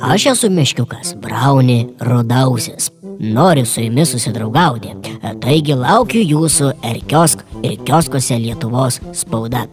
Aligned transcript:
Aš 0.00 0.26
esu 0.26 0.50
miškiukas, 0.50 1.14
brauni, 1.22 1.88
rudausis. 2.00 2.90
Noriu 3.20 3.66
su 3.66 3.80
jumis 3.80 4.10
susidraugauti. 4.10 4.94
Taigi 5.40 5.76
laukiu 5.76 6.22
jūsų 6.24 6.70
ir 6.90 6.98
kiosk 7.08 7.44
ir 7.62 7.76
kioskose 7.86 8.38
Lietuvos 8.40 8.98
spauda. 9.14 9.66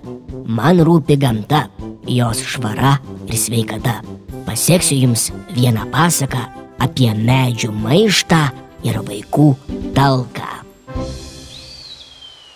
Man 0.46 0.84
rūpi 0.84 1.18
gamta, 1.20 1.66
jos 2.08 2.44
švara 2.44 2.98
ir 3.28 3.40
sveikata. 3.40 4.02
Pasieksiu 4.46 5.00
jums 5.02 5.32
vieną 5.56 5.88
pasaką 5.92 6.46
apie 6.80 7.10
medžių 7.18 7.72
maištą 7.74 8.44
ir 8.86 9.02
vaikų 9.10 9.50
talką. 9.98 10.54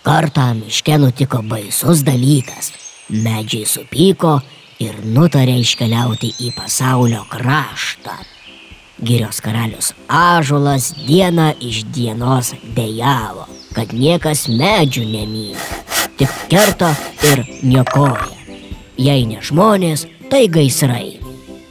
Kartą 0.06 0.52
miške 0.60 0.98
nutiko 1.02 1.42
baisus 1.44 2.06
dalykas. 2.06 2.72
Medžiai 3.12 3.66
supyko 3.68 4.40
ir 4.82 4.98
nutarė 5.06 5.60
iškeliauti 5.62 6.34
į 6.48 6.52
pasaulio 6.58 7.24
kraštą. 7.30 8.18
Girios 9.02 9.42
karalius 9.42 9.94
Ažulas 10.08 10.92
dieną 11.08 11.52
iš 11.58 11.84
dienos 11.94 12.52
dėjavo, 12.76 13.48
kad 13.74 13.94
niekas 13.98 14.46
medžių 14.52 15.06
nemyli, 15.10 15.70
tik 16.20 16.34
kerta 16.52 16.92
ir 17.26 17.42
niokoja. 17.66 18.30
Jei 19.02 19.26
ne 19.26 19.42
žmonės, 19.42 20.06
tai 20.30 20.46
gaisrai. 20.52 21.18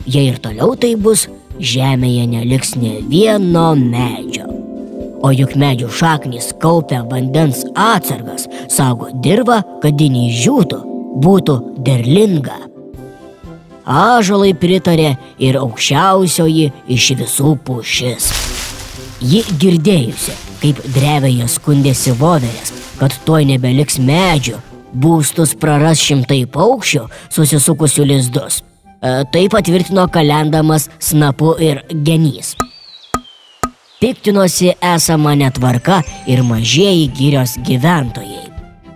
Jei 0.07 0.31
ir 0.33 0.41
toliau 0.43 0.75
tai 0.75 0.97
bus, 0.99 1.29
žemėje 1.61 2.25
neliks 2.33 2.75
ne 2.81 2.97
vieno 3.07 3.69
medžio. 3.79 4.49
O 5.23 5.31
juk 5.37 5.53
medžių 5.61 5.91
šaknys 5.93 6.55
kaupia 6.63 7.03
vandens 7.07 7.63
atsargas, 7.77 8.49
saugo 8.73 9.13
dirvą, 9.23 9.61
kad 9.85 10.01
ji 10.01 10.09
neišdžiūtų, 10.17 10.81
būtų 11.21 11.61
derlinga. 11.87 12.70
Ažolai 13.85 14.53
pritarė 14.55 15.15
ir 15.41 15.57
aukščiausioji 15.61 16.71
iš 16.89 17.11
visų 17.21 17.57
pušis. 17.65 18.31
Ji 19.21 19.43
girdėjusi, 19.61 20.35
kaip 20.61 20.81
drevėje 20.95 21.49
skundėsi 21.49 22.13
voverės, 22.17 22.73
kad 23.01 23.15
tuoj 23.25 23.47
nebeliks 23.49 23.99
medžių, 24.01 24.59
būstus 24.93 25.55
praras 25.57 26.01
šimtai 26.01 26.45
paukščių 26.51 27.07
susisukusių 27.33 28.07
lizdus. 28.13 28.61
E, 29.01 29.25
tai 29.33 29.47
patvirtino 29.49 30.07
kalendamas 30.13 30.89
snapu 31.01 31.55
ir 31.61 31.85
genys. 32.05 32.57
Piktinosi 34.01 34.75
esama 34.81 35.35
netvarka 35.37 36.03
ir 36.29 36.41
mažieji 36.45 37.11
gyrios 37.17 37.59
gyventojai. 37.65 38.47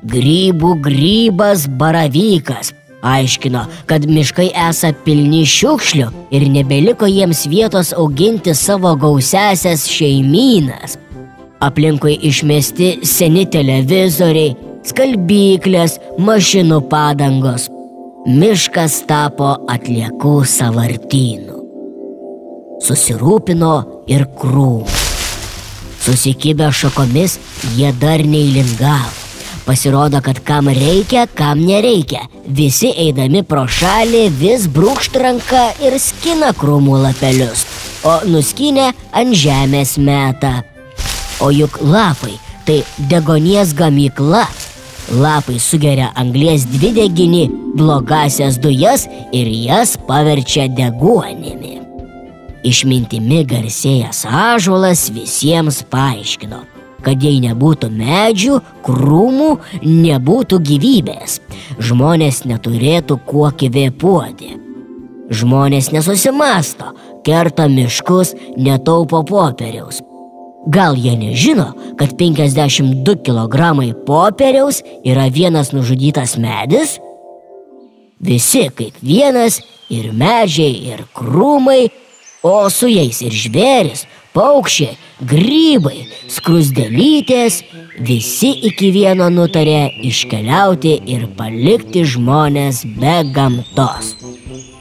Grybų 0.04 0.74
grybas 0.84 1.66
baravykas 1.69 2.72
aiškino, 3.05 3.64
kad 3.86 4.06
miškai 4.08 4.50
esą 4.69 4.92
pilni 5.05 5.44
šiukšlių 5.48 6.08
ir 6.34 6.47
nebeliko 6.50 7.08
jiems 7.10 7.44
vietos 7.52 7.92
auginti 7.97 8.55
savo 8.56 8.94
gausiasias 8.97 9.86
šeimynas. 9.91 10.98
Aplinkui 11.64 12.19
išmesti 12.28 12.98
seni 13.08 13.47
televizoriai, 13.48 14.56
skalbyklės, 14.84 15.98
mašinų 16.20 16.82
padangos. 16.91 17.70
Miškas 18.25 19.02
tapo 19.08 19.50
atliekų 19.69 20.36
savartynų. 20.48 21.58
Susirūpino 22.84 23.75
ir 24.12 24.25
krūmų. 24.41 25.02
Susikibę 26.05 26.69
šakomis 26.72 27.38
jie 27.78 27.92
dar 28.00 28.25
neįlingavo. 28.28 29.23
Pasirodo, 29.64 30.20
kad 30.20 30.42
kam 30.44 30.68
reikia, 30.68 31.26
kam 31.26 31.62
nereikia. 31.64 32.26
Visi 32.46 32.90
eidami 33.06 33.40
pro 33.48 33.64
šalį 33.64 34.26
vis 34.40 34.66
brūkšt 34.68 35.16
ranką 35.22 35.62
ir 35.86 35.96
skina 36.02 36.52
krūmų 36.52 36.98
lapelius, 37.06 37.64
o 38.04 38.18
nuskinę 38.28 38.90
ant 39.16 39.32
žemės 39.32 39.96
meta. 39.96 40.58
O 41.40 41.48
juk 41.48 41.80
lapai 41.80 42.36
tai 42.68 42.82
degonies 43.08 43.72
gamykla. 43.76 44.44
Lapai 45.20 45.58
sugeria 45.60 46.10
anglės 46.16 46.64
dvideginį, 46.69 47.47
blogasias 47.76 48.56
dujas 48.60 49.04
ir 49.36 49.48
jas 49.53 49.98
paverčia 50.08 50.64
deguonimi. 50.72 51.74
Išmintimi 52.64 53.42
garsėjęs 53.44 54.22
ažuolas 54.24 55.10
visiems 55.12 55.82
paaiškino, 55.92 56.62
kad 57.04 57.22
jei 57.22 57.41
nebūtų 57.44 57.91
medžių, 57.94 58.59
krūmų, 58.87 59.50
nebūtų 59.84 60.60
gyvybės. 60.70 61.41
Žmonės 61.78 62.44
neturėtų 62.48 63.19
kuo 63.28 63.50
kvėpuoti. 63.53 64.54
Žmonės 65.34 65.91
nesusimasto, 65.94 66.92
kerta 67.25 67.69
miškus, 67.69 68.34
netaupo 68.60 69.22
popieriaus. 69.28 70.03
Gal 70.72 70.97
jie 70.97 71.12
nežino, 71.20 71.72
kad 72.00 72.15
52 72.16 73.19
kg 73.25 73.72
popieriaus 74.06 74.81
yra 75.04 75.28
vienas 75.32 75.75
nužudytas 75.76 76.38
medis? 76.41 76.98
Visi 78.25 78.71
kaip 78.72 78.97
vienas, 79.04 79.60
ir 79.92 80.12
medžiai, 80.16 80.76
ir 80.92 81.04
krūmai, 81.16 81.88
o 82.44 82.69
su 82.72 82.88
jais 82.88 83.21
ir 83.25 83.34
žvėris, 83.34 84.04
paukščiai, 84.36 84.97
grybai, 85.22 86.04
skrusdelytės, 86.30 87.60
visi 88.02 88.50
iki 88.69 88.91
vieno 88.94 89.28
nutarė 89.30 89.88
iškeliauti 90.08 90.97
ir 91.10 91.26
palikti 91.38 92.04
žmonės 92.08 92.82
be 92.98 93.20
gamtos. 93.34 94.14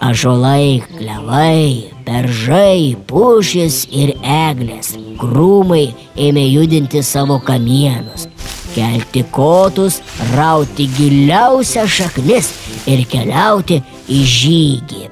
Ažolai, 0.03 0.81
klevai, 0.97 1.93
beržai, 2.05 2.95
pušis 3.07 3.85
ir 3.91 4.16
eglės, 4.19 4.95
krūmai 5.22 5.85
ėmė 6.19 6.43
judinti 6.49 7.03
savo 7.05 7.39
kamienus, 7.39 8.27
kelti 8.73 9.23
kotus, 9.31 10.01
rauti 10.33 10.89
giliausią 10.97 11.85
šaknis 11.88 12.51
ir 12.89 13.05
keliauti 13.07 13.83
į 14.09 14.23
žygį. 14.38 15.03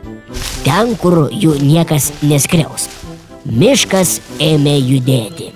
Ten, 0.65 0.95
kur 0.99 1.29
jų 1.31 1.55
niekas 1.61 2.11
neskriaus. 2.21 2.89
Miškas 3.45 4.19
ėmė 4.41 4.75
judėti, 4.77 5.47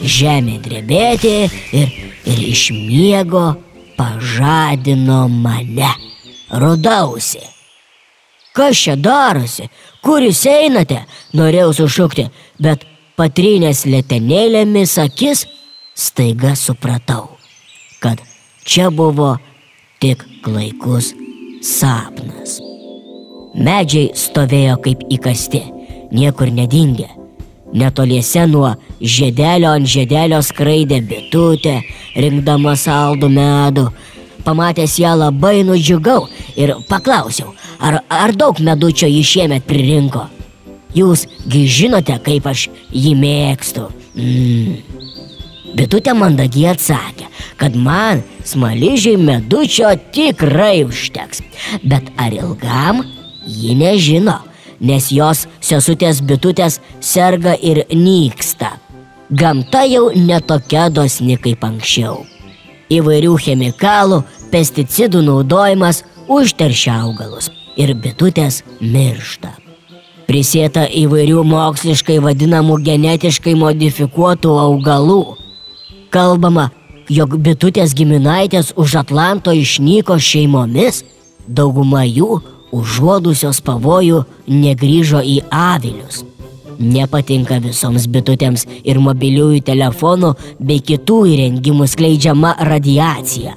žemė 0.00 0.56
drebėti 0.64 1.34
ir, 1.76 1.90
ir 2.24 2.38
iš 2.48 2.70
miego 2.72 3.50
pažadino 3.98 5.26
mane. 5.28 5.92
Rodausi. 6.50 7.42
Kas 8.56 8.78
čia 8.78 8.94
darosi? 8.96 9.66
Kur 10.00 10.22
jūs 10.24 10.44
einate? 10.48 11.02
Norėjau 11.36 11.74
sušukti, 11.82 12.28
bet 12.62 12.86
patrynės 13.18 13.84
letenėlėmis 13.84 14.94
akis 15.02 15.44
staiga 15.96 16.54
supratau, 16.56 17.34
kad 18.00 18.22
čia 18.64 18.88
buvo 18.94 19.34
tik 20.00 20.24
klaikus 20.46 21.12
sapnas. 21.60 22.60
Medžiai 23.56 24.12
stovėjo 24.16 24.80
kaip 24.84 25.04
įkasti, 25.12 25.62
niekur 26.14 26.52
nedingė. 26.52 27.25
Netoliese 27.74 28.46
nuo 28.46 28.74
žiedelio 29.00 29.72
ant 29.74 29.88
žiedelio 29.90 30.38
skraidė 30.44 31.00
bitutė, 31.02 31.80
rinkdama 32.14 32.76
saldų 32.78 33.30
medų. 33.32 33.86
Pamatęs 34.46 34.94
ją 35.02 35.16
labai 35.18 35.64
nudžiugau 35.66 36.28
ir 36.54 36.76
paklausiau, 36.88 37.50
ar, 37.82 38.00
ar 38.06 38.34
daug 38.38 38.60
medučio 38.62 39.08
jį 39.10 39.22
šiemet 39.26 39.66
pririnko. 39.66 40.28
Jūsgi 40.96 41.64
žinote, 41.66 42.14
kaip 42.24 42.46
aš 42.46 42.68
jį 42.94 43.16
mėgstu. 43.18 43.90
Mm. 44.14 44.76
Bitutė 45.76 46.14
mandagiai 46.16 46.70
atsakė, 46.72 47.26
kad 47.60 47.74
man 47.76 48.22
smaližiai 48.46 49.18
medučio 49.20 49.90
tikrai 50.14 50.86
užteks, 50.86 51.42
bet 51.82 52.06
ar 52.16 52.32
ilgam 52.32 53.02
ji 53.44 53.74
nežino 53.76 54.38
nes 54.80 55.10
jos 55.12 55.46
sesutės 55.60 56.22
bitutės 56.22 56.80
serga 57.00 57.56
ir 57.56 57.84
nyksta. 57.92 58.76
Gamta 59.30 59.82
jau 59.88 60.10
netokia 60.14 60.86
dosni 60.90 61.36
kaip 61.42 61.64
anksčiau. 61.66 62.22
Įvairių 62.92 63.34
chemikalų, 63.42 64.22
pesticidų 64.52 65.24
naudojimas 65.26 66.04
užteršia 66.30 67.00
augalus 67.02 67.50
ir 67.76 67.94
bitutės 67.98 68.62
miršta. 68.80 69.50
Prisėta 70.26 70.86
įvairių 70.90 71.42
moksliškai 71.46 72.18
vadinamų 72.22 72.80
genetiškai 72.86 73.54
modifikuotų 73.58 74.54
augalų. 74.58 75.20
Kalbama, 76.10 76.70
jog 77.10 77.36
bitutės 77.38 77.94
giminaitės 77.94 78.72
už 78.74 78.96
Atlanto 79.02 79.54
išnyko 79.54 80.18
šeimomis, 80.18 81.04
dauguma 81.46 82.02
jų 82.06 82.40
užuodusios 82.74 83.60
pavojų 83.64 84.24
negryžo 84.48 85.22
į 85.22 85.40
avilius. 85.50 86.24
Nepatinka 86.78 87.56
visoms 87.64 88.04
bitutėms 88.12 88.66
ir 88.84 89.00
mobiliųjų 89.00 89.62
telefonų 89.64 90.34
bei 90.60 90.82
kitų 90.84 91.22
įrengimų 91.32 91.86
skleidžiama 91.88 92.56
radiacija. 92.68 93.56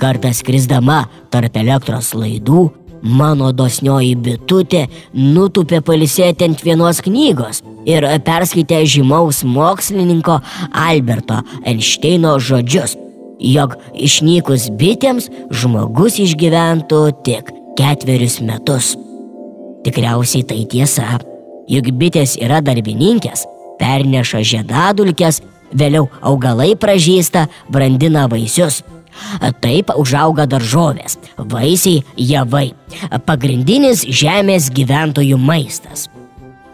Kartą 0.00 0.32
skrisdama 0.34 1.04
tarp 1.30 1.56
elektros 1.60 2.14
laidų, 2.16 2.70
mano 3.04 3.50
dosnioji 3.52 4.14
bitutė 4.16 4.86
nutupė 5.12 5.82
palisėti 5.84 6.48
ant 6.48 6.64
vienos 6.64 7.02
knygos 7.04 7.60
ir 7.84 8.06
perskaitė 8.24 8.80
žymaus 8.88 9.42
mokslininko 9.44 10.38
Alberto 10.72 11.42
Einšteino 11.68 12.38
žodžius, 12.40 12.96
jog 13.38 13.76
išnykus 13.92 14.70
bitėms 14.80 15.28
žmogus 15.52 16.16
išgyventų 16.24 17.02
tik 17.28 17.52
ketverius 17.78 18.40
metus. 18.44 18.94
Tikriausiai 19.84 20.46
tai 20.48 20.62
tiesa, 20.70 21.18
juk 21.68 21.90
bitės 22.00 22.38
yra 22.40 22.62
darbininkės, 22.64 23.44
perneša 23.80 24.40
žiedadulkes, 24.46 25.42
vėliau 25.74 26.08
augalai 26.22 26.72
pražįsta, 26.78 27.48
brandina 27.68 28.26
vaisius. 28.30 28.82
Taip 29.62 29.92
užauga 29.94 30.46
daržovės, 30.50 31.18
vaisiai, 31.38 32.02
javai. 32.18 32.72
Pagrindinis 33.26 34.02
žemės 34.08 34.72
gyventojų 34.74 35.38
maistas. 35.38 36.08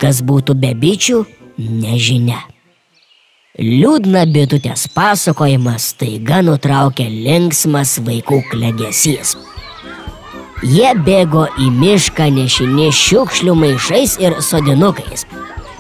Kas 0.01 0.23
būtų 0.25 0.57
be 0.57 0.73
bičių, 0.73 1.25
nežinia. 1.59 2.41
Liūdna 3.61 4.25
bitutės 4.31 4.87
pasakojimas 4.95 5.91
taiga 6.01 6.41
nutraukė 6.47 7.05
linksmas 7.11 7.99
vaikų 8.07 8.41
klegesys. 8.49 9.35
Jie 10.61 10.91
bėgo 11.07 11.47
į 11.57 11.71
mišką 11.73 12.27
nešini 12.37 12.91
šiukšlių 12.93 13.55
maišais 13.57 14.19
ir 14.21 14.35
sodinukais. 14.45 15.25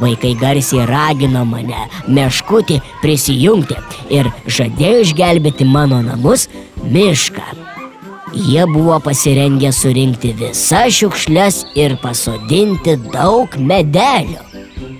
Vaikai 0.00 0.30
garsiai 0.40 0.86
ragino 0.88 1.42
mane, 1.44 1.82
meškutį, 2.08 2.78
prisijungti 3.02 3.76
ir 4.08 4.30
žadėjo 4.48 5.02
išgelbėti 5.04 5.66
mano 5.68 5.98
namus 6.06 6.46
mišką. 6.80 7.44
Jie 8.32 8.64
buvo 8.70 8.96
pasirengę 9.04 9.68
surinkti 9.74 10.32
visas 10.38 10.96
šiukšles 10.96 11.60
ir 11.76 11.98
pasodinti 12.00 12.96
daug 13.10 13.58
medelių. 13.60 14.40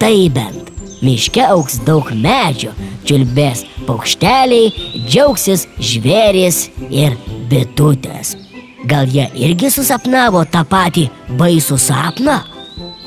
Tai 0.03 0.12
bent, 0.37 0.69
miške 1.00 1.47
auks 1.47 1.81
daug 1.88 2.12
medžių, 2.12 2.75
čiulbės 3.09 3.65
paukšteliai, 3.88 4.75
džiaugsis 5.09 5.65
žvėris 5.81 6.67
ir 6.91 7.17
bitutės. 7.49 8.37
Gal 8.85 9.06
jie 9.12 9.27
irgi 9.37 9.69
susapnavo 9.73 10.41
tą 10.49 10.62
patį 10.69 11.09
baisų 11.37 11.77
sapną? 11.81 12.38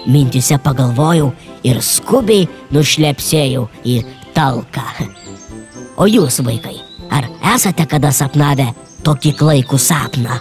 Mintise 0.06 0.60
pagalvojau 0.62 1.32
ir 1.66 1.80
skubiai 1.82 2.48
nušlepsėjau 2.76 3.66
į 3.88 3.96
talką. 4.36 4.84
O 5.98 6.06
jūs, 6.10 6.42
vaikai, 6.46 6.76
ar 7.10 7.30
esate 7.56 7.88
kada 7.90 8.12
sapnavę 8.14 8.70
tokį 9.06 9.34
klaikų 9.40 9.80
sapną? 9.80 10.38